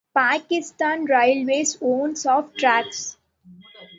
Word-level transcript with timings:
Pakistan 0.15 1.05
Railways 1.05 1.77
owns 1.79 2.25
of 2.25 2.55
tracks. 2.57 3.17